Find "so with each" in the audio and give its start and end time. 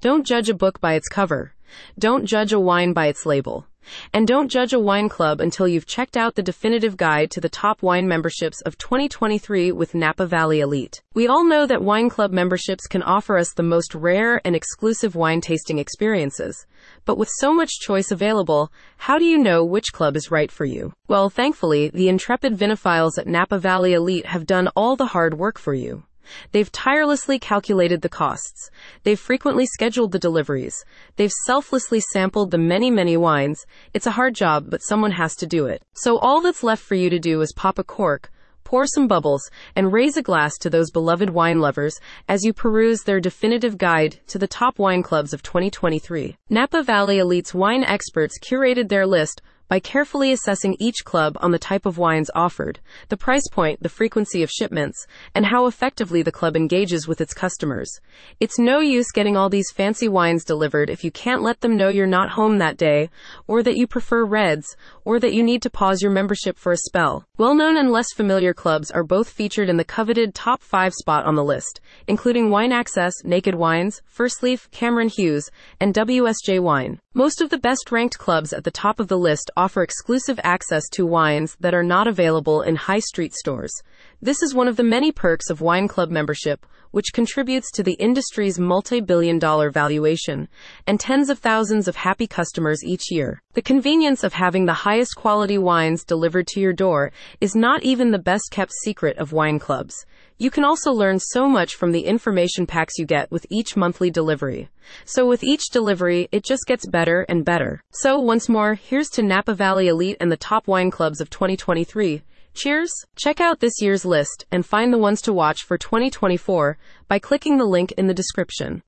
105.06-105.70